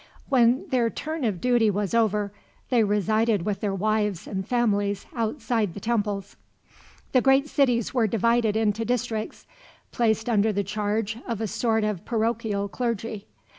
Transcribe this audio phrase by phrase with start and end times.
[0.29, 2.31] When their turn of duty was over,
[2.71, 6.35] they resided with their wives and families outside the temples.
[7.11, 9.45] The great cities were divided into districts,
[9.91, 13.27] placed under the charge of a sort of parochial clergy.